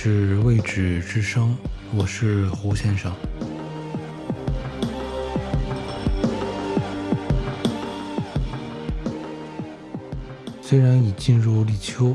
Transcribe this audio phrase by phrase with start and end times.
[0.00, 1.58] 是未知之声，
[1.92, 3.12] 我是胡先生。
[10.62, 12.14] 虽然已进入立秋，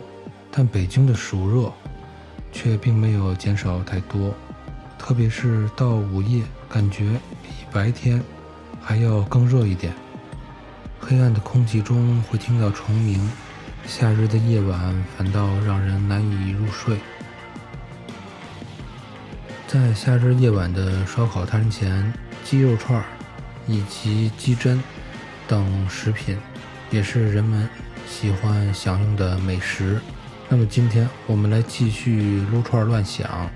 [0.49, 1.69] 但北京的暑热
[2.53, 4.33] 却并没有减少太多，
[4.97, 8.23] 特别是到午夜，感觉比白天
[8.81, 9.93] 还要更热一点。
[11.01, 13.29] 黑暗的空气中会听到虫鸣，
[13.85, 16.97] 夏日的夜晚反倒让人难以入睡。
[19.73, 23.03] 在夏日夜晚的烧烤摊前，鸡肉串
[23.65, 24.79] 以及鸡胗
[25.47, 26.37] 等食品
[26.91, 27.67] 也是人们
[28.07, 29.99] 喜欢享用的美食。
[30.47, 33.49] 那么今天我们来继续撸串乱想，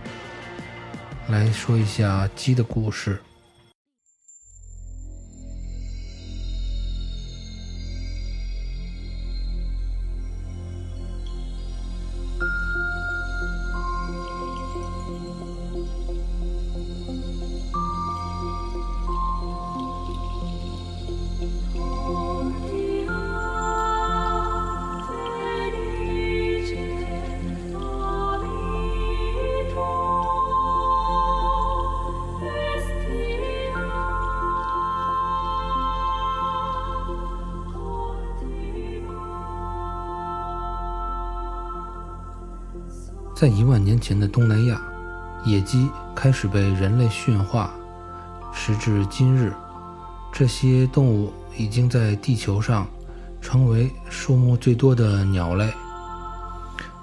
[1.28, 3.22] 来说一下鸡的故事。
[43.40, 44.82] 在一万年前的东南亚，
[45.46, 47.72] 野鸡开始被人类驯化。
[48.52, 49.54] 时至今日，
[50.32, 52.88] 这些动物已经在地球上
[53.40, 55.72] 成为数目最多的鸟类。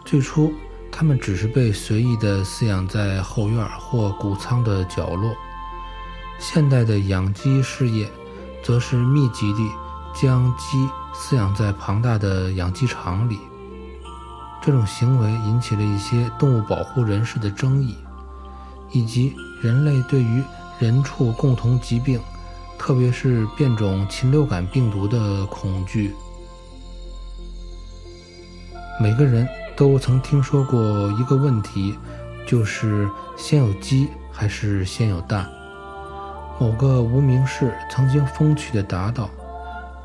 [0.05, 0.53] 最初，
[0.91, 5.33] 它们只是被随意地饲养在后院或谷仓的角落。
[6.41, 8.11] 现代的养鸡事业，
[8.61, 9.71] 则是密集地
[10.13, 10.85] 将鸡
[11.15, 13.39] 饲养在庞大的养鸡场里。
[14.65, 17.99] 这种行为引起了一些动物保护人士的争议，
[18.93, 20.43] 以及人类对于
[20.79, 22.19] 人畜共同疾病，
[22.79, 26.15] 特别是变种禽流感病毒的恐惧。
[28.99, 30.81] 每个人都曾听说过
[31.13, 31.99] 一个问题，
[32.47, 35.47] 就是先有鸡还是先有蛋？
[36.59, 39.29] 某个无名氏曾经风趣地答道：“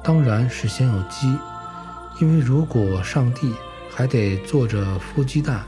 [0.04, 1.34] 当然是先有鸡，
[2.20, 3.54] 因为如果上帝……”
[4.00, 5.62] 还得做着孵鸡蛋，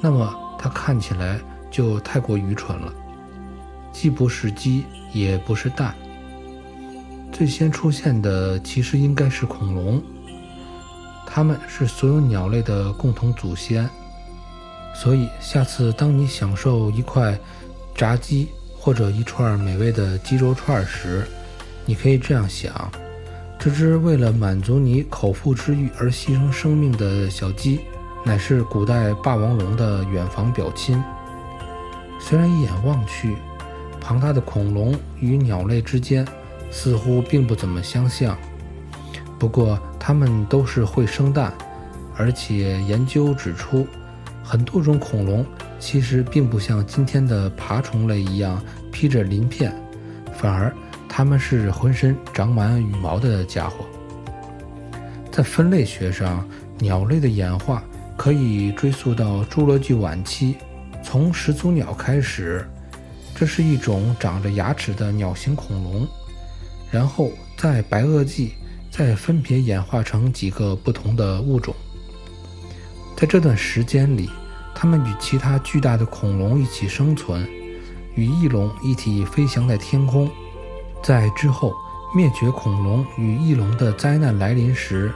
[0.00, 1.38] 那么它看起来
[1.70, 2.90] 就太过愚蠢了。
[3.92, 5.94] 既不是鸡，也不是蛋。
[7.30, 10.02] 最先出现的其实应该是恐龙，
[11.26, 13.86] 它们是所有鸟类的共同祖先。
[14.94, 17.38] 所以，下次当你享受一块
[17.94, 21.28] 炸鸡或者一串美味的鸡肉串时，
[21.84, 22.90] 你可以这样想。
[23.62, 27.82] 这只为了满足你口腹之欲而牺牲生命的小鸡，
[28.24, 30.98] 乃是古代霸王龙的远房表亲。
[32.18, 33.36] 虽然一眼望去，
[34.00, 36.26] 庞大的恐龙与鸟类之间
[36.70, 38.34] 似乎并不怎么相像，
[39.38, 41.52] 不过它们都是会生蛋，
[42.16, 43.86] 而且研究指出，
[44.42, 45.44] 很多种恐龙
[45.78, 48.58] 其实并不像今天的爬虫类一样
[48.90, 49.70] 披着鳞片，
[50.32, 50.74] 反而。
[51.12, 53.84] 它们是浑身长满羽毛的家伙。
[55.30, 56.48] 在分类学上，
[56.78, 57.82] 鸟类的演化
[58.16, 60.54] 可以追溯到侏罗纪晚期，
[61.02, 62.64] 从始祖鸟开始，
[63.34, 66.06] 这是一种长着牙齿的鸟形恐龙。
[66.92, 68.54] 然后在白垩纪，
[68.88, 71.74] 再分别演化成几个不同的物种。
[73.16, 74.30] 在这段时间里，
[74.74, 77.46] 它们与其他巨大的恐龙一起生存，
[78.14, 80.30] 与翼龙一起飞翔在天空。
[81.02, 81.74] 在之后
[82.14, 85.12] 灭绝恐龙与翼龙的灾难来临时，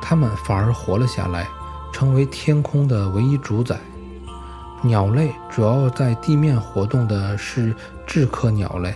[0.00, 1.46] 它们反而活了下来，
[1.92, 3.78] 成为天空的唯一主宰。
[4.82, 7.74] 鸟类主要在地面活动的是
[8.06, 8.94] 雉科鸟类，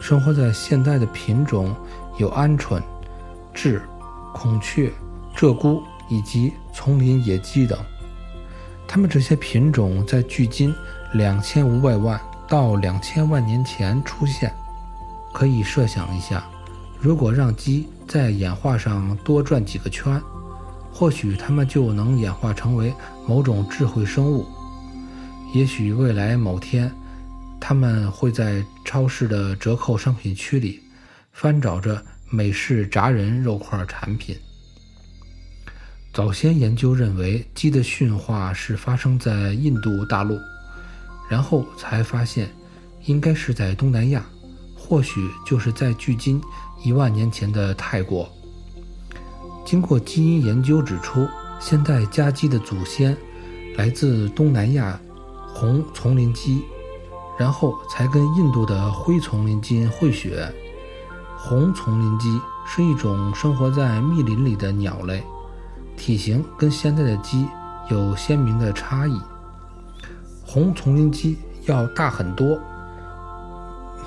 [0.00, 1.74] 生活在现代的品种
[2.16, 2.82] 有鹌鹑、
[3.54, 3.78] 雉、
[4.32, 4.90] 孔雀、
[5.36, 7.78] 鹧鸪以及丛林野鸡等。
[8.88, 10.74] 它们这些品种在距今
[11.12, 14.52] 两千五百万到两千万年前出现。
[15.32, 16.44] 可以设想一下，
[17.00, 20.20] 如果让鸡在演化上多转几个圈，
[20.92, 22.92] 或许它们就能演化成为
[23.26, 24.46] 某种智慧生物。
[25.54, 26.92] 也许未来某天，
[27.60, 30.80] 它们会在超市的折扣商品区里
[31.32, 34.36] 翻找着美式炸人肉块产品。
[36.12, 40.38] 早先研究认为，鸡的驯化是发生在印度大陆，
[41.30, 42.50] 然后才发现
[43.04, 44.24] 应该是在东南亚。
[44.90, 46.42] 或许就是在距今
[46.82, 48.28] 一万年前的泰国。
[49.64, 51.28] 经过基因研究指出，
[51.60, 53.16] 现代家鸡的祖先
[53.76, 55.00] 来自东南亚
[55.54, 56.64] 红丛林鸡，
[57.38, 60.52] 然后才跟印度的灰丛林鸡混血。
[61.38, 65.22] 红丛林鸡是一种生活在密林里的鸟类，
[65.96, 67.46] 体型跟现在的鸡
[67.88, 69.16] 有鲜明的差异。
[70.44, 72.58] 红丛林鸡要大很多，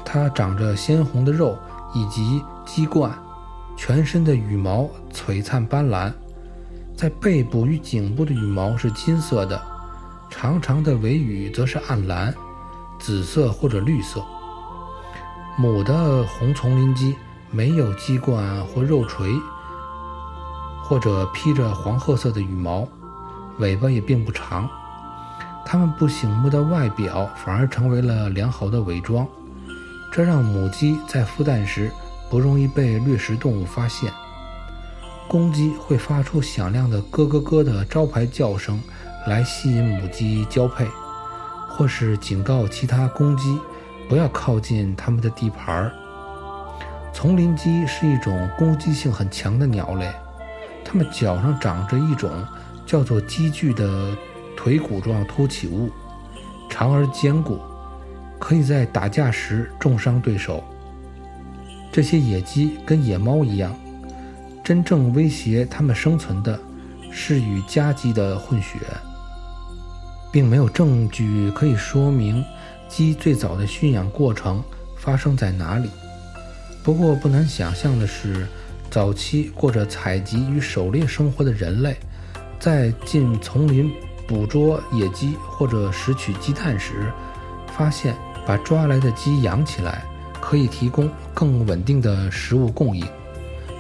[0.06, 1.58] 它长着鲜红的肉
[1.94, 3.12] 以及鸡冠，
[3.76, 6.12] 全身的羽毛璀璨斑斓，
[6.96, 9.62] 在背部与颈部的羽毛是金色的，
[10.30, 12.34] 长长的尾羽则是暗蓝、
[13.00, 14.24] 紫色或者绿色。
[15.58, 17.16] 母的红丛林鸡
[17.52, 19.32] 没有鸡冠或肉垂，
[20.84, 22.88] 或者披着黄褐色的羽毛，
[23.60, 24.68] 尾巴也并不长。
[25.66, 29.28] 它们不醒目的外表反而成为了良好的伪装，
[30.16, 31.92] 这让母鸡在孵蛋时
[32.30, 34.14] 不容易被掠食动物发现。
[35.28, 38.80] 公鸡会发出响亮的咯咯咯的招牌叫声
[39.26, 40.86] 来吸引母鸡交配，
[41.68, 43.60] 或是警告其他公鸡。
[44.10, 45.92] 不要靠近它们的地盘儿。
[47.14, 50.12] 丛林鸡是一种攻击性很强的鸟类，
[50.84, 52.30] 它们脚上长着一种
[52.86, 54.16] 叫做鸡具的
[54.58, 55.90] 腿骨状突起物，
[56.70, 57.60] 长而坚固，
[58.44, 60.62] 可以在打架时重伤对手。
[61.94, 63.74] 这些野鸡跟野猫一样，
[64.62, 66.60] 真正威胁它们生存的
[67.10, 68.80] 是与家鸡的混血，
[70.30, 72.44] 并没有证据可以说明。
[72.90, 74.62] 鸡最早的驯养过程
[74.98, 75.90] 发生在哪里？
[76.84, 78.46] 不过不难想象的是，
[78.92, 81.96] 早期过着采集与狩猎生活的人类，
[82.60, 83.90] 在进丛林
[84.28, 87.10] 捕捉野鸡或者拾取鸡蛋时，
[87.76, 88.14] 发现
[88.46, 90.04] 把抓来的鸡养起来
[90.40, 93.06] 可以提供更稳定的食物供应。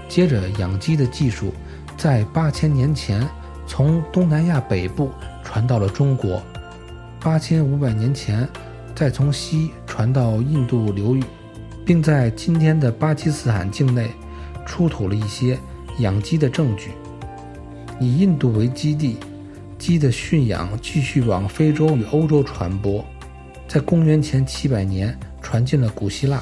[0.08, 1.54] 接着，养鸡的技术
[1.98, 3.28] 在八千年前
[3.66, 5.12] 从东南亚北部
[5.44, 6.42] 传到了中国。
[7.20, 8.48] 八千五百年前。
[8.96, 11.24] 再从西传到印度流域，
[11.84, 14.12] 并在今天的巴基斯坦境内
[14.68, 15.58] 出土了一些
[15.98, 16.92] 养鸡的证据。
[18.00, 19.18] 以印度为基地，
[19.80, 23.04] 鸡的驯养继续往非洲与欧洲传播，
[23.68, 26.42] 在公元前七百年传进了古希腊。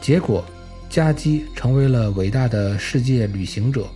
[0.00, 0.44] 结果，
[0.88, 3.86] 家鸡成为了伟大的世界旅行者。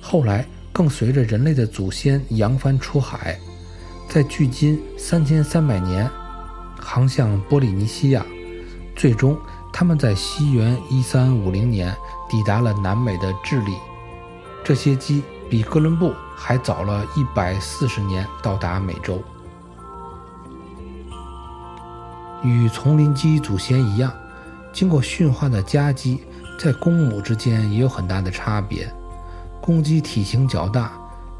[0.00, 3.38] 后来，更随着人类的祖先扬帆出海，
[4.08, 6.10] 在距今三千三百年。
[6.78, 8.26] 航向波利尼西亚，
[8.96, 9.38] 最终
[9.72, 11.94] 他们在西元一三五零年
[12.28, 13.72] 抵达了南美的智利。
[14.64, 19.22] 这些鸡比哥伦布还早了一百四十年到达美洲。
[22.42, 24.12] 与丛林鸡祖先一样，
[24.72, 26.20] 经过驯化的家鸡
[26.58, 28.92] 在公母之间也有很大的差别。
[29.60, 30.92] 公鸡体型较大，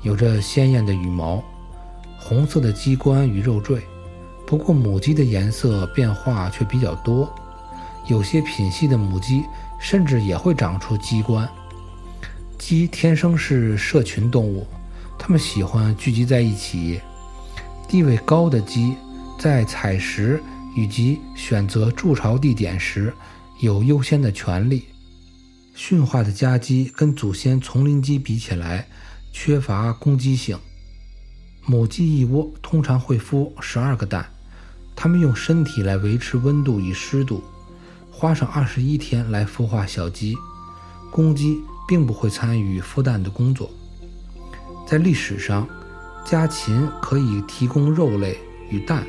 [0.03, 1.43] 有着鲜艳的羽毛，
[2.19, 3.83] 红色的鸡冠与肉坠。
[4.47, 7.33] 不过母鸡的颜色变化却比较多，
[8.07, 9.45] 有些品系的母鸡
[9.81, 11.49] 甚至也会长出鸡冠。
[12.59, 14.67] 鸡天生是社群动物，
[15.19, 17.01] 它们喜欢聚集在一起。
[17.89, 18.97] 地位高的鸡
[19.39, 20.41] 在采食
[20.75, 23.13] 以及选择筑巢地点时
[23.61, 24.85] 有优先的权利。
[25.75, 28.89] 驯化的家鸡跟祖先丛林鸡比起来，
[29.33, 30.59] 缺乏攻击性。
[31.65, 34.29] 母鸡一窝通常会孵十二个蛋。
[34.95, 37.43] 它们用身体来维持温度与湿度，
[38.11, 40.37] 花上二十一天来孵化小鸡。
[41.11, 43.71] 公鸡并不会参与孵蛋的工作。
[44.87, 45.67] 在历史上，
[46.27, 48.37] 家禽可以提供肉类
[48.69, 49.07] 与蛋，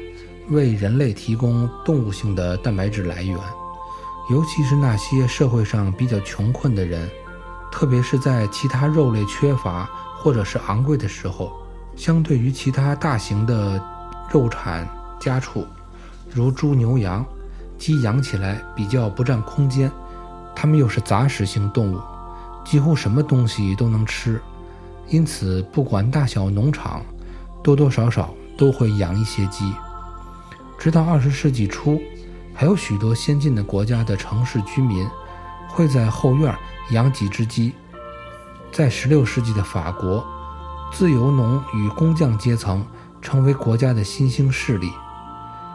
[0.49, 3.37] 为人类提供动物性的蛋白质来源，
[4.29, 7.09] 尤其是那些社会上比较穷困的人，
[7.71, 11.51] 特别是在其他肉类缺乏或者是昂贵的时候，
[11.95, 13.81] 相对于其他大型的
[14.31, 14.87] 肉产
[15.19, 15.65] 家畜。
[16.33, 17.25] 如猪、牛、羊，
[17.77, 19.91] 鸡养起来比较不占空间，
[20.55, 21.99] 它们又是杂食性动物，
[22.65, 24.41] 几乎什么东西都能吃，
[25.07, 27.01] 因此不管大小农场，
[27.63, 29.71] 多多少少都会养一些鸡。
[30.83, 32.01] 直到二十世纪初，
[32.53, 35.07] 还有许多先进的国家的城市居民
[35.69, 36.53] 会在后院
[36.89, 37.71] 养几只鸡。
[38.69, 40.21] 在十六世纪的法国，
[40.91, 42.85] 自由农与工匠阶层
[43.21, 44.91] 成为国家的新兴势力。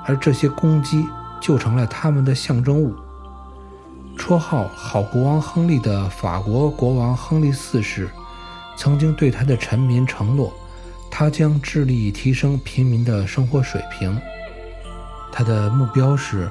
[0.05, 1.07] 而这些公鸡
[1.41, 2.95] 就成了他们的象征物。
[4.15, 8.11] 绰号“好国王亨利”的法国国王亨利四世，
[8.77, 10.53] 曾经对他的臣民承诺，
[11.11, 14.15] 他将致力提升平民的生活水平。
[15.31, 16.51] 他的目标是，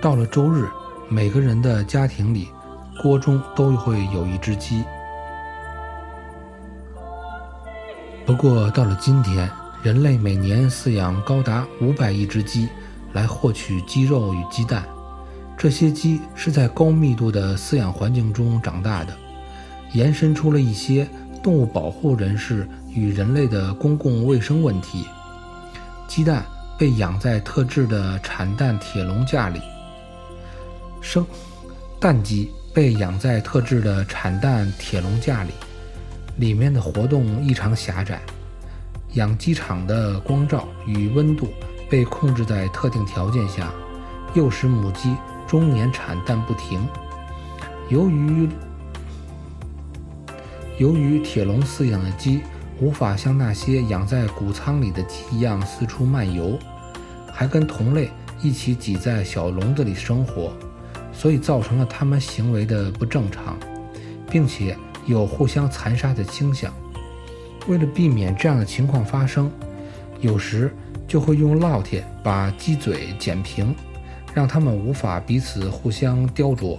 [0.00, 0.66] 到了周日，
[1.08, 2.48] 每个人的家庭里，
[3.02, 4.84] 锅中都会有一只鸡。
[8.24, 9.48] 不过到了今天，
[9.82, 12.68] 人类每年饲养高达五百亿只鸡，
[13.12, 14.84] 来获取鸡肉与鸡蛋。
[15.56, 19.12] 这些鸡是在高密度的饲养环境中长大的，
[19.92, 21.08] 延伸出了一些
[21.42, 25.06] 动物保护人士与人类的公共卫生问题。
[26.08, 26.44] 鸡蛋
[26.78, 29.60] 被养在特制的产蛋铁笼架里，
[31.00, 31.26] 生
[32.00, 35.50] 蛋鸡被养在特制的产蛋铁笼架里，
[36.36, 38.20] 里面的活动异常狭窄。
[39.14, 41.48] 养鸡场的光照与温度
[41.88, 43.72] 被控制在特定条件下，
[44.34, 45.14] 诱使母鸡。
[45.46, 46.84] 终年产蛋不停。
[47.88, 48.48] 由于
[50.76, 52.40] 由于铁笼饲养的鸡
[52.80, 56.58] 无法像那些养在谷仓里的鸡一样四处漫游，
[57.32, 58.10] 还跟同类
[58.42, 60.52] 一起挤在小笼子里生活，
[61.12, 63.56] 所以造成了它们行为的不正常，
[64.30, 66.72] 并且有互相残杀的倾向。
[67.66, 69.50] 为了避免这样的情况发生，
[70.20, 70.74] 有时
[71.08, 73.74] 就会用烙铁把鸡嘴剪平。
[74.34, 76.78] 让它们无法彼此互相雕琢。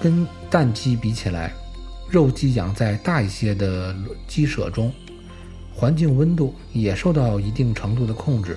[0.00, 1.52] 跟蛋鸡比起来，
[2.08, 3.94] 肉鸡养在大一些的
[4.26, 4.92] 鸡舍中，
[5.74, 8.56] 环境温度也受到一定程度的控制。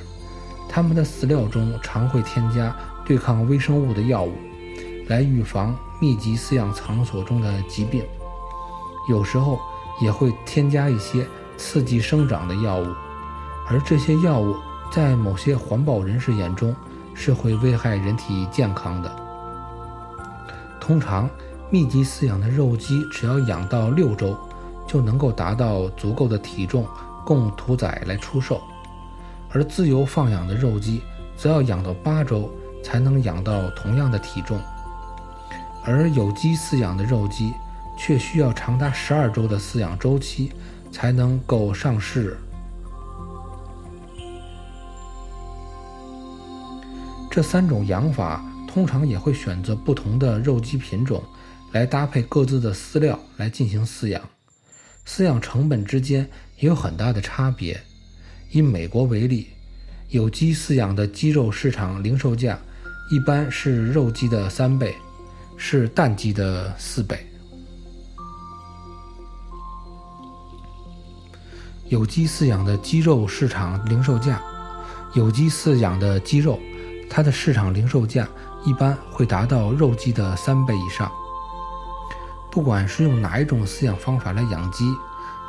[0.68, 2.76] 它们的饲料中常会添加
[3.06, 4.34] 对抗微生物的药物，
[5.08, 8.04] 来预防密集饲养场所中的疾病。
[9.10, 9.60] 有时候
[10.02, 11.28] 也会添加一些
[11.58, 12.88] 刺激生长的药物，
[13.68, 14.56] 而这些药物
[14.92, 16.76] 在某些环保人士眼中。
[17.16, 19.14] 是会危害人体健康的。
[20.80, 21.30] 通常，
[21.72, 24.36] 密集饲养的肉鸡只要养到六周，
[24.88, 26.84] 就能够达到足够的体重
[27.24, 28.60] 供屠宰来出售；
[29.52, 31.04] 而自由放养的肉鸡，
[31.38, 32.52] 则要养到八周
[32.84, 34.60] 才能养到同样的体重。
[35.86, 37.54] 而有机饲养的肉鸡，
[37.96, 40.52] 却需要长达十二周的饲养周期，
[40.92, 42.36] 才能够上市。
[47.30, 51.22] 这三种养法通常也会选择不同的肉鸡品种，
[51.72, 54.22] 来搭配各自的饲料来进行饲养。
[55.08, 57.80] 饲养成本之间也有很大的差别。
[58.52, 59.48] 以美国为例，
[60.10, 62.60] 有机饲养的鸡肉市场零售价
[63.12, 64.96] 一般是肉鸡的三倍，
[65.58, 67.26] 是蛋鸡的四倍。
[71.88, 74.40] 有机饲养的鸡肉市场零售价，
[75.14, 76.60] 有机饲养的鸡肉。
[77.10, 78.30] 它的市场零售价
[78.64, 81.12] 一般会达到肉鸡的三倍以上。
[82.52, 84.92] 不管是用哪一种饲养方法来养鸡，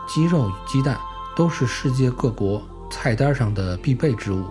[0.07, 0.99] 鸡肉与鸡蛋
[1.35, 4.45] 都是世界各国菜单上的必备之物。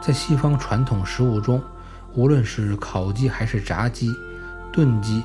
[0.00, 1.62] 在西方传统食物中，
[2.14, 4.10] 无论是烤鸡还是炸鸡、
[4.72, 5.22] 炖鸡，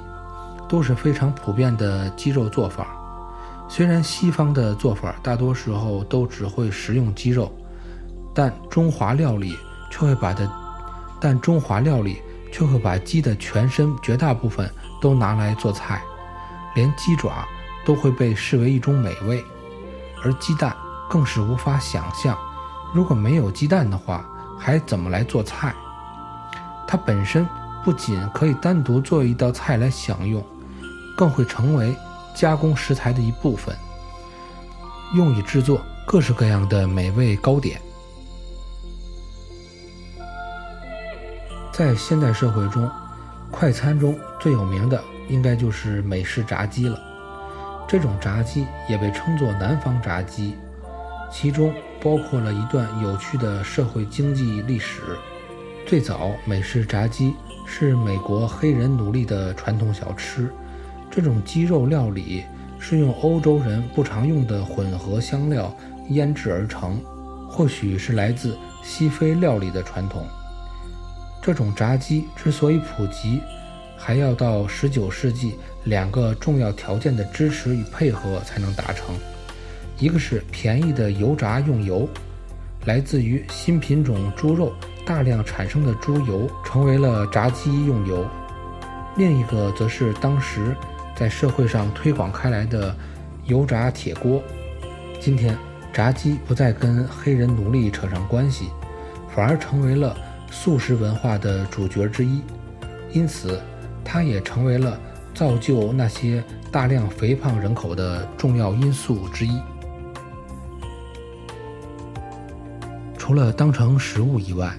[0.69, 2.87] 都是非常普遍的鸡肉做法。
[3.67, 7.51] 虽然西方的做法大多时候都只会食用鸡肉，
[8.33, 9.57] 但中华料理
[9.91, 10.49] 却会把它。
[11.19, 12.21] 但中华料理
[12.53, 14.69] 却会把鸡的全身绝大部分
[15.01, 16.01] 都拿来做菜，
[16.77, 17.43] 连鸡爪
[17.84, 19.43] 都会被视为一种美味，
[20.24, 20.77] 而鸡蛋
[21.10, 22.38] 更是无法想象，
[22.93, 24.24] 如果没有鸡蛋的话，
[24.60, 25.74] 还怎么来做菜？
[26.88, 27.50] 它本身
[27.84, 30.46] 不仅可以单独做一道菜来享用，
[31.17, 31.98] 更会成为
[32.36, 33.75] 加工食材的一部分，
[35.15, 37.81] 用以制作各式各样的美味糕点。
[41.74, 42.88] 在现代社会中，
[43.51, 46.99] 快餐中最有名的应该就是美式炸鸡了。
[47.87, 50.55] 这种炸鸡也被称作南方炸鸡，
[51.31, 55.01] 其中包括了一段有趣的社会经济历史。
[55.85, 57.33] 最早，美式炸鸡
[57.65, 60.49] 是美国黑人奴隶的传统小吃。
[61.09, 62.43] 这种鸡肉料理
[62.77, 65.73] 是用欧洲人不常用的混合香料
[66.09, 67.01] 腌制而成，
[67.49, 70.27] 或许是来自西非料理的传统。
[71.47, 73.41] 这种炸鸡之所以普及，
[73.97, 79.15] 还要到19世纪两个重要条件的支持与配合才能达成。
[79.97, 82.05] 一个是便宜的油炸用油，
[82.83, 84.73] 来自于新品种猪肉
[85.05, 88.25] 大量产生的猪油成为了炸鸡用油；
[89.15, 90.75] 另一个则是当时
[91.15, 92.93] 在社会上推广开来的
[93.45, 94.43] 油炸铁锅。
[95.21, 95.57] 今天，
[95.93, 98.65] 炸鸡不再跟黑人奴隶扯上关系，
[99.33, 100.13] 反而成为了。
[100.49, 102.41] 素食文化的主角之一，
[103.13, 103.61] 因此
[104.03, 104.99] 它也成为了
[105.33, 109.59] 造就那些大量肥胖人口的重要因素之一。
[113.17, 114.73] 除了当成食物以外，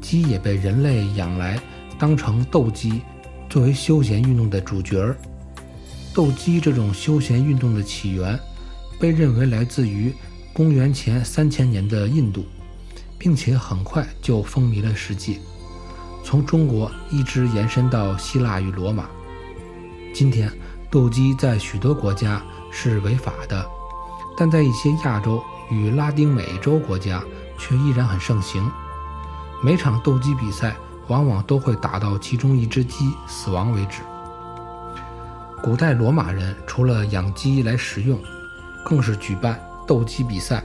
[0.00, 1.58] 鸡也被人类养来
[1.98, 3.02] 当成斗鸡，
[3.48, 5.14] 作为休闲运动的主角。
[6.12, 8.38] 斗鸡这种休闲运动的起源，
[9.00, 10.12] 被认为来自于
[10.52, 12.44] 公元前三千年的印度，
[13.22, 15.38] 并且很快就风靡了世界，
[16.24, 19.04] 从中国一直延伸到希腊与罗马。
[20.12, 20.52] 今天，
[20.90, 23.64] 斗鸡在许多国家是违法的，
[24.36, 27.22] 但在一些亚洲与拉丁美洲国家
[27.56, 28.68] 却依然很盛行。
[29.62, 30.74] 每场斗鸡比赛
[31.06, 34.02] 往往都会打到其中一只鸡死亡为止。
[35.62, 38.18] 古代罗马人除了养鸡来食用，
[38.84, 40.64] 更是举办斗鸡比赛。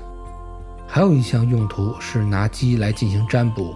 [0.88, 3.76] 还有一项用途是拿鸡来进行占卜。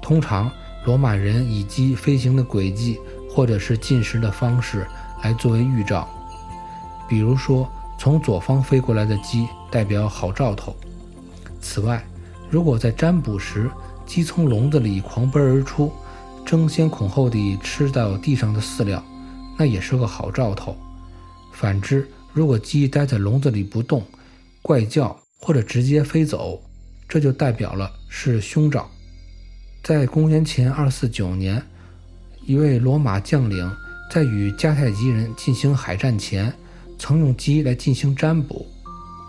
[0.00, 0.50] 通常，
[0.84, 4.86] 罗马人以鸡飞行的轨迹或者是进食的方式
[5.22, 6.08] 来作为预兆。
[7.08, 10.76] 比如说，从左方飞过来的鸡代表好兆头。
[11.60, 12.04] 此外，
[12.50, 13.70] 如果在占卜时，
[14.04, 15.90] 鸡从笼子里狂奔而出，
[16.44, 19.02] 争先恐后地吃到地上的饲料。
[19.56, 20.76] 那也是个好兆头。
[21.52, 24.02] 反之，如果鸡待在笼子里不动，
[24.60, 26.58] 怪叫或者直接飞走，
[27.06, 28.88] 这就代表了是凶兆。
[29.82, 31.62] 在公元前二四九年，
[32.46, 33.70] 一位罗马将领
[34.10, 36.50] 在与迦太基人进行海战前，
[36.98, 38.66] 曾用鸡来进行占卜，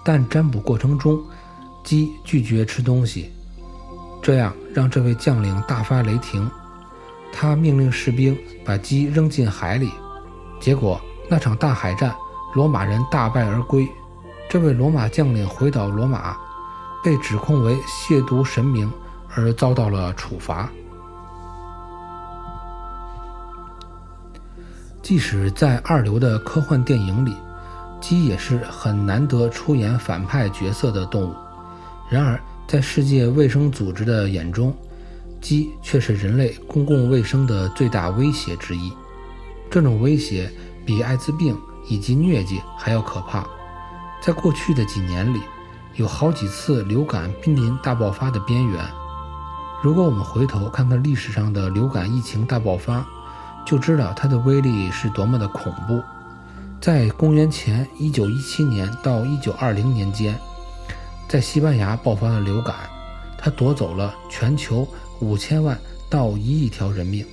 [0.06, 1.22] 但占卜过程中，
[1.84, 3.30] 鸡拒绝吃东西，
[4.24, 6.50] 这样让这位将领大发雷霆。
[7.34, 9.92] 他命令士兵把鸡扔进海里。
[10.62, 12.16] 结果那场大海战，
[12.54, 13.86] 罗马人大败而归。
[14.56, 16.34] 这位罗马将领回到罗马，
[17.04, 18.90] 被指控为亵渎神明，
[19.36, 20.70] 而遭到了处罚。
[25.02, 27.36] 即使在二流的科幻电影里，
[28.00, 31.36] 鸡也是很难得出演反派角色的动物。
[32.10, 34.74] 然而，在世界卫生组织的眼中，
[35.42, 38.90] 鸡却是人类公共卫生的最大威胁之一。
[39.70, 40.50] 这种威胁
[40.86, 43.46] 比艾滋病以及疟疾还要可怕。
[44.22, 45.42] 在过去的几年里，
[45.96, 48.84] 有好几次流感濒临大爆发的边缘。
[49.84, 53.06] 如果我们回头看看历史上的流感疫情大爆发，
[53.66, 56.02] 就知道它的威力是多么的恐怖。
[56.82, 60.38] 在公元前1917年到1920年间，
[61.28, 62.76] 在西班牙爆发了流感，
[63.38, 64.88] 它夺走了全球
[65.20, 65.78] 五千万
[66.10, 67.26] 到一亿条人命。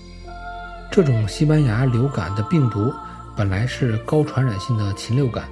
[0.90, 2.92] 这种西班牙流感的病毒
[3.34, 5.48] 本来是高传染性的禽流感，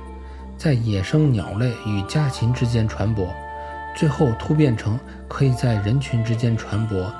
[0.60, 3.26] 在野生鸟类与家禽之间传播，
[3.96, 7.10] 最后突变成可以在人群之间传播。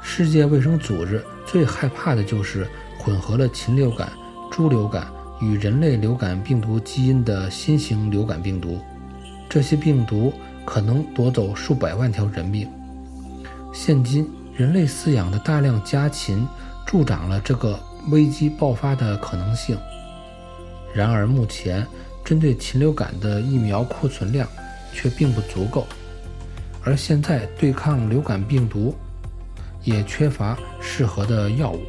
[0.00, 2.64] 世界卫生组织最害怕的就是
[3.00, 4.08] 混合了禽流感、
[4.48, 5.08] 猪流感
[5.40, 8.78] 与人类流感病毒基因的新型流感病毒，
[9.48, 10.32] 这些病毒
[10.64, 12.70] 可能夺走数百万条人命。
[13.72, 16.46] 现今人类饲养的大量家禽。
[16.86, 17.76] 助长了这个
[18.12, 19.76] 危机爆发的可能性。
[20.94, 21.84] 然而，目前
[22.26, 24.48] 针对禽流感的疫苗库存量
[24.92, 25.86] 却并不足够，
[26.82, 28.92] 而现在对抗流感病毒
[29.84, 31.80] 也缺乏适合的药物。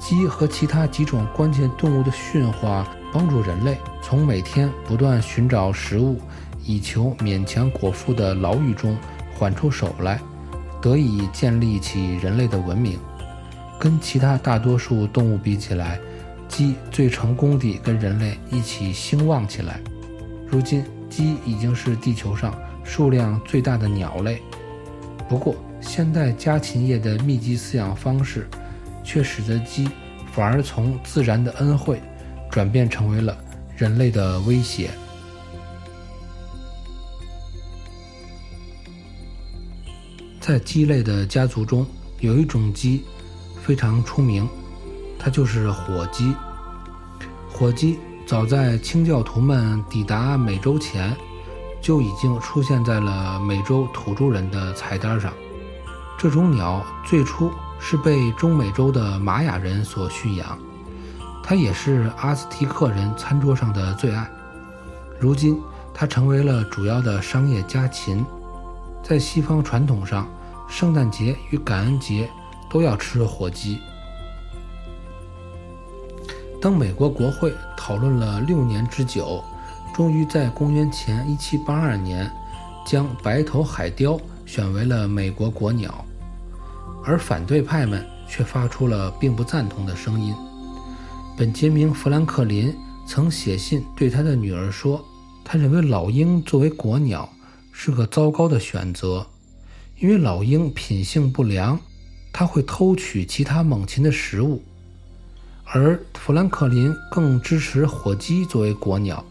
[0.00, 6.18] 鸡和其他几种关键动物的驯化，帮助人类从每天不断寻找食物
[6.64, 8.96] 以求勉强果腹的牢狱中
[9.34, 10.18] 缓出手来，
[10.80, 12.98] 得以建立起人类的文明。
[13.78, 16.00] 跟其他大多数动物比起来，
[16.48, 19.80] 鸡最成功地跟人类一起兴旺起来。
[20.48, 24.42] 如今，鸡已经是地球上数量最大的鸟类。
[25.28, 28.48] 不过，现代家禽业的密集饲养方式，
[29.04, 29.88] 却使得鸡
[30.32, 32.00] 反而从自然的恩惠，
[32.50, 33.36] 转变成为了
[33.76, 34.90] 人类的威胁。
[40.40, 41.86] 在鸡类的家族中，
[42.20, 43.04] 有一种鸡。
[43.60, 44.48] 非常出名，
[45.18, 46.34] 它就是火鸡。
[47.50, 51.16] 火鸡早在清教徒们抵达美洲前，
[51.80, 55.32] 就已经出现在了美洲土著人的菜单上。
[56.16, 57.50] 这种鸟最初
[57.80, 60.58] 是被中美洲的玛雅人所驯养，
[61.42, 64.30] 它也是阿兹提克人餐桌上的最爱。
[65.18, 65.60] 如今，
[65.92, 68.24] 它成为了主要的商业家禽。
[69.02, 70.28] 在西方传统上，
[70.68, 72.30] 圣诞节与感恩节。
[72.70, 73.80] 都要吃火鸡。
[76.60, 79.42] 当美国国会讨论了六年之久，
[79.94, 82.30] 终于在公元前1782年
[82.84, 86.04] 将白头海雕选为了美国国鸟，
[87.04, 90.34] 而反对派们却发出了并不赞同的声音。
[91.36, 92.74] 本杰明·富兰克林
[93.06, 95.04] 曾写信对他的女儿说
[95.44, 97.28] ：“他认为老鹰作为国鸟
[97.70, 99.24] 是个糟糕的选择，
[100.00, 101.78] 因为老鹰品性不良。”
[102.30, 104.62] 他会偷取其他猛禽的食物，
[105.70, 109.22] 而富兰克林更支持火鸡作为国鸟。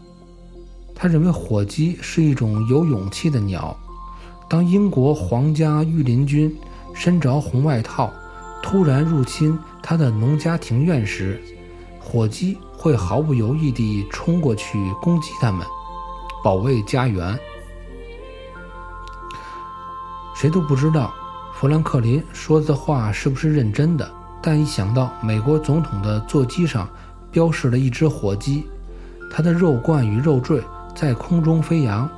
[0.94, 3.76] 他认为火鸡是一种有勇气的鸟。
[4.48, 6.56] 当英国皇家御林军
[6.94, 8.12] 身着红外套，
[8.62, 11.42] 突然入侵他的农家庭院时，
[12.00, 15.66] 火鸡会毫不犹豫地冲过去攻击他们，
[16.42, 17.36] 保卫家园。
[20.36, 21.12] 谁都不知道
[21.52, 24.08] 富兰克林说的话是不是认真的，
[24.42, 26.88] 但一想到美国总统的座机上
[27.30, 28.66] 标示了一只火鸡，
[29.30, 30.62] 它的肉冠与肉坠。
[30.94, 32.10] 在空中飞扬，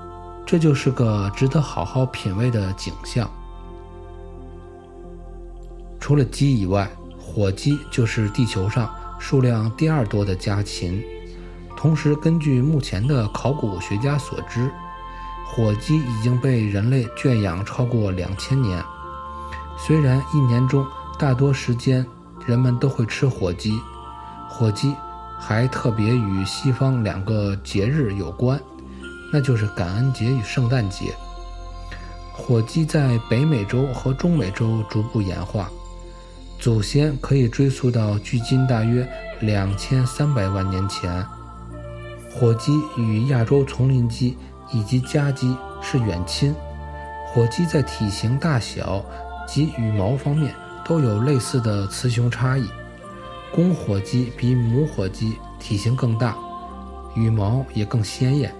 [0.46, 3.28] 这就是个值得好好品味的景象。
[5.98, 11.02] 除了鸡以外，火鸡就是地球上数量第二多的家禽。
[11.76, 14.70] 同时，根据目前的考古学家所知，
[15.46, 18.82] 火鸡已经被人类圈养超过两千年。
[19.76, 20.86] 虽然一年中
[21.20, 22.04] 大多时间
[22.46, 23.78] 人们都会吃火鸡，
[24.48, 24.96] 火鸡
[25.38, 28.58] 还特别与西方两个节日有关。
[29.30, 31.14] 那就是感恩节与圣诞节。
[32.32, 35.70] 火鸡在北美洲和中美洲逐步演化，
[36.58, 39.06] 祖先可以追溯到距今大约
[39.40, 41.22] 两千三百万年前。
[42.32, 44.38] 火鸡与亚洲丛林鸡
[44.72, 46.54] 以及家鸡是远亲。
[47.26, 49.04] 火鸡在体型大小
[49.46, 50.52] 及羽毛方面
[50.84, 52.64] 都有类似的雌雄差异，
[53.52, 56.36] 公火鸡比母火鸡体型更大，
[57.14, 58.52] 羽毛也更鲜艳。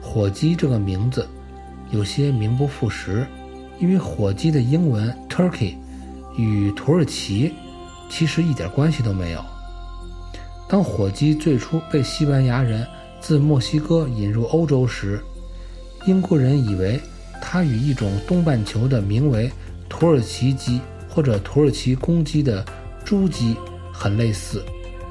[0.00, 1.26] 火鸡这个名字
[1.90, 3.26] 有些名不副实，
[3.78, 5.74] 因为火鸡的英文 turkey
[6.36, 7.52] 与土耳其
[8.08, 9.44] 其实一点关系都没有。
[10.68, 12.86] 当火鸡最初被西班牙人
[13.20, 15.20] 自墨西哥引入欧洲时，
[16.06, 17.00] 英国人以为
[17.40, 19.50] 它与一种东半球的名为
[19.88, 20.80] 土耳其鸡
[21.18, 22.64] 或者土耳其公鸡的
[23.04, 23.56] 猪鸡
[23.92, 24.64] 很类似，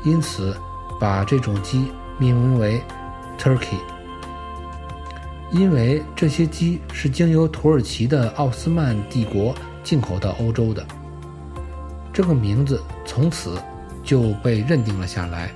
[0.05, 0.55] 因此
[1.01, 1.79] 把这种鸡
[2.17, 2.81] 命名为
[3.37, 3.75] turkey。
[5.51, 10.81] 因为这些鸡是经由土耳其的奥斯曼帝国进口到欧洲的，
[12.13, 13.61] 这个名字从此
[14.01, 15.53] 就被认定了下来。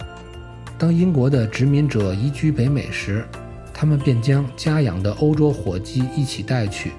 [0.78, 3.26] 当英国的殖民者移居北美时，
[3.74, 6.92] 他们便将家养的欧洲火鸡一起带去，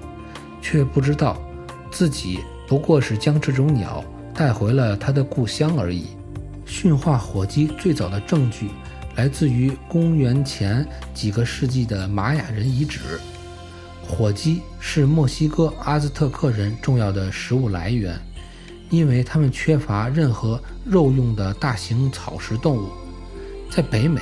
[0.59, 1.39] 却不知道
[1.91, 6.07] 自己不过是将这种鸟带回了他的故乡而已。
[6.65, 8.69] 驯化火鸡最早的证据。
[9.15, 12.99] 来自于公元前几个世纪的玛雅人遗址，
[14.07, 18.19] 火鸡是墨西哥阿兹特克人重要的食物来源，
[18.89, 22.89] 因为他们缺乏任何肉用的大型草食动物。
[23.69, 24.19] 在北美，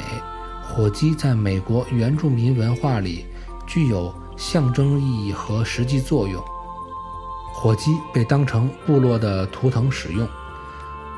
[0.61, 3.23] 火鸡在美国原住民文化里
[3.65, 6.43] 具有象征意义和实际作用。
[7.61, 10.27] 火鸡被当成部落的图腾使用，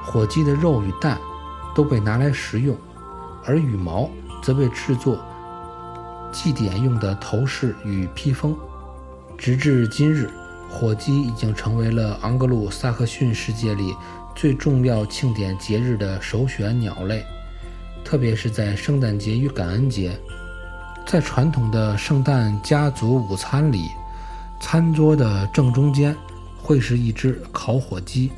[0.03, 1.17] 火鸡的肉与蛋
[1.73, 2.75] 都被拿来食用。
[3.45, 4.09] 而羽毛
[4.41, 5.17] 则被制作
[6.33, 8.53] 祭典用的头饰与披风。
[9.37, 10.29] 直至今日，
[10.69, 13.95] 火鸡已经成为了昂格鲁萨克逊世界里
[14.35, 17.25] 最重要庆典节日的首选鸟类，
[18.03, 20.19] 特别是在圣诞节与感恩节。
[21.05, 23.87] 在传统的圣诞家族午餐里，
[24.59, 26.13] 餐桌的正中间
[26.63, 28.31] 会是一只烤火鸡。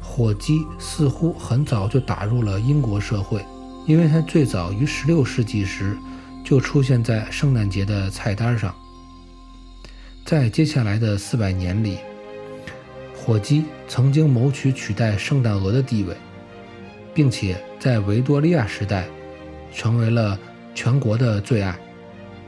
[0.00, 3.44] 火鸡似乎很早就打入了英国社会。
[3.86, 5.94] 因为它最早于16世纪时
[6.42, 8.74] 就出现在圣诞节的菜单上，
[10.24, 11.98] 在接下来的400年里，
[13.14, 16.16] 火鸡曾经谋取取代圣诞鹅的地位，
[17.12, 19.06] 并且在维多利亚时代
[19.74, 20.38] 成为了
[20.74, 21.78] 全国的最爱。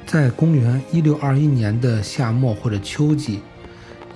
[0.07, 3.43] 在公元1621年的夏末或者秋季，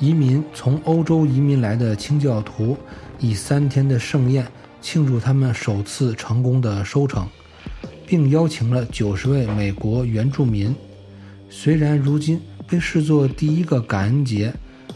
[0.00, 2.76] 移民从欧洲移民来的清教徒
[3.20, 4.44] 以三天的盛宴。
[4.82, 7.28] 庆祝他们首次成功的收成，
[8.06, 10.74] 并邀请了九十位美国原住民。
[11.50, 14.50] 虽然如今被视作第一个感恩节，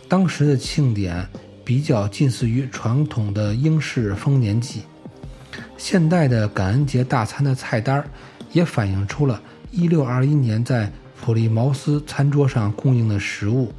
[0.08, 1.28] 当时的庆典
[1.66, 4.80] 比较近似于传统的英式丰年祭。
[5.76, 8.02] 现代的感恩节大餐的菜单
[8.52, 9.38] 也反映出了
[9.74, 10.90] 1621年在
[11.20, 13.70] 普利茅斯餐桌上供应的食物。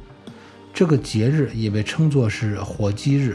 [0.76, 3.34] 这个节日也被称作是火鸡日，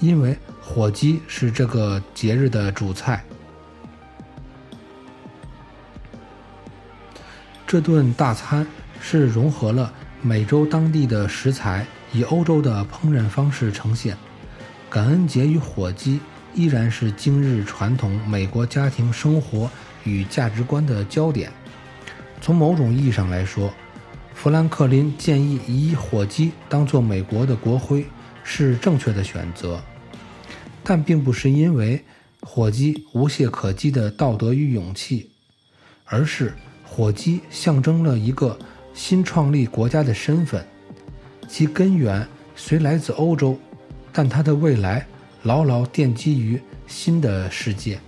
[0.00, 0.36] 因为。
[0.60, 3.22] 火鸡是这个节日的主菜。
[7.66, 8.66] 这顿大餐
[8.98, 14.16] 是融合了美洲当地的食材，以欧洲的烹饪方式呈现。
[14.88, 16.18] 感恩节与火鸡
[16.54, 19.70] 依然是今日传统美国家庭生活
[20.02, 21.52] 与价值观的焦点。
[22.40, 23.72] 从某种意义上来说，
[24.34, 28.04] 富兰克林建议以火鸡当做美国的国徽
[28.42, 29.82] 是正确的选择。
[30.82, 32.04] 但并不是因为
[32.42, 35.30] 火鸡无懈可击的道德与勇气，
[36.04, 36.52] 而是
[36.84, 38.58] 火鸡象征了一个
[38.92, 40.62] 新创立国家的身份，
[41.48, 43.58] 其根源虽来自欧洲，
[44.12, 45.06] 但它的未来
[45.44, 47.98] 牢牢奠基于新的世界。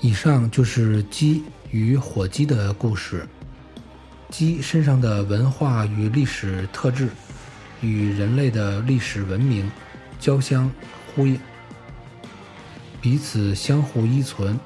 [0.00, 3.26] 以上就是鸡与火鸡的故事。
[4.28, 7.08] 鸡身上的文化与历史特质，
[7.80, 9.70] 与人类的历史文明
[10.18, 10.70] 交相
[11.14, 11.38] 呼应，
[13.00, 14.58] 彼此相互依存，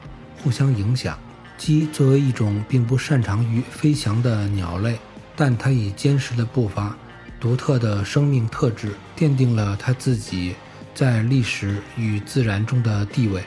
[0.42, 1.18] 互相影响。
[1.58, 4.98] 鸡作为一种并不擅长于飞翔的鸟类，
[5.36, 6.96] 但它以坚实的步伐、
[7.38, 10.54] 独特的生命特质，奠定了它自己
[10.94, 13.44] 在历史与自然中的地位。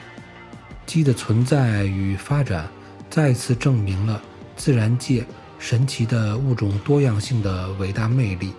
[0.86, 2.68] 鸡的存在与发展，
[3.14, 4.20] 再次证明了
[4.56, 5.24] 自然界
[5.56, 8.52] 神奇的物种多样性的伟大魅力。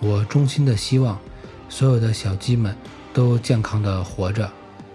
[0.00, 1.18] 我衷心的希望，
[1.70, 2.76] 所有的小鸡们
[3.14, 4.52] 都健康的活着，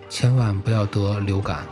[0.08, 1.66] 千万不要得流感。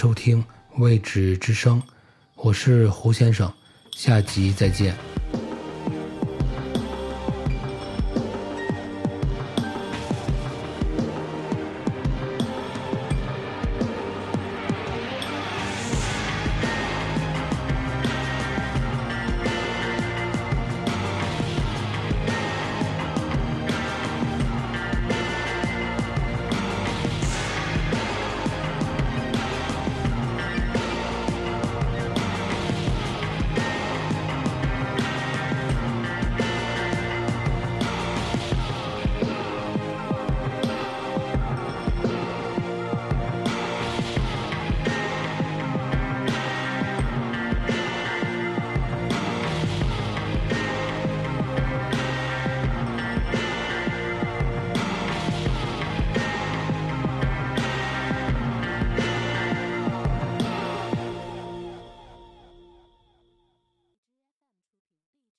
[0.00, 0.40] 收听
[0.76, 1.82] 《未知之声》，
[2.36, 3.52] 我是胡先生，
[3.90, 4.94] 下集再见。